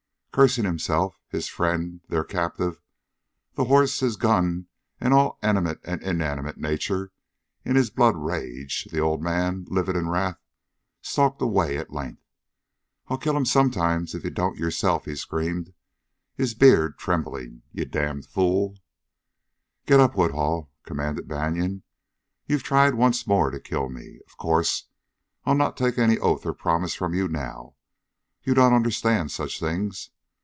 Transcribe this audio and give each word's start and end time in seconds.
Cursing 0.33 0.63
himself, 0.63 1.19
his 1.27 1.49
friend, 1.49 1.99
their 2.07 2.23
captive, 2.23 2.79
the 3.55 3.65
horse, 3.65 3.99
his 3.99 4.15
gun 4.15 4.67
and 4.97 5.13
all 5.13 5.37
animate 5.41 5.81
and 5.83 6.01
inanimate 6.01 6.55
Nature 6.57 7.11
in 7.65 7.75
his 7.75 7.89
blood 7.89 8.15
rage, 8.15 8.85
the 8.93 8.99
old 9.01 9.21
man, 9.21 9.65
livid 9.69 9.97
in 9.97 10.07
wrath, 10.07 10.39
stalked 11.01 11.41
away 11.41 11.75
at 11.77 11.91
length. 11.91 12.21
"I'll 13.09 13.17
kill 13.17 13.35
him 13.35 13.43
sometime, 13.43 14.03
ef 14.07 14.23
ye 14.23 14.29
don't 14.29 14.55
yerself!" 14.55 15.03
he 15.03 15.17
screamed, 15.17 15.73
his 16.33 16.53
beard 16.53 16.97
trembling. 16.97 17.63
"Ye 17.73 17.83
damned 17.83 18.25
fool!" 18.25 18.77
"Get 19.85 19.99
up, 19.99 20.15
Woodhull!" 20.15 20.71
commanded 20.83 21.27
Banion. 21.27 21.83
"You've 22.47 22.63
tried 22.63 22.93
once 22.93 23.27
more 23.27 23.51
to 23.51 23.59
kill 23.59 23.89
me. 23.89 24.21
Of 24.27 24.37
course, 24.37 24.85
I'll 25.43 25.55
not 25.55 25.75
take 25.75 25.97
any 25.97 26.17
oath 26.19 26.45
or 26.45 26.53
promise 26.53 26.95
from 26.95 27.13
you 27.13 27.27
now. 27.27 27.75
You 28.43 28.53
don't 28.53 28.73
understand 28.73 29.29
such 29.31 29.59
things. 29.59 30.09